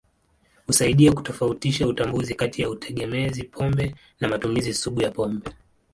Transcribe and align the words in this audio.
Husaidia 0.67 1.11
kutofautisha 1.13 1.87
utambuzi 1.87 2.35
kati 2.35 2.61
ya 2.61 2.69
utegemezi 2.69 3.43
pombe 3.43 3.95
na 4.19 4.27
matumizi 4.27 4.73
sugu 4.73 5.01
ya 5.01 5.11
pombe. 5.11 5.51